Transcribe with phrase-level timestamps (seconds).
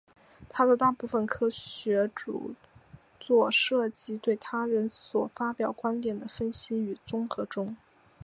[0.49, 2.55] 他的大部分科学着
[3.19, 7.77] 作涉及对他人所发表观点的分析与综合中。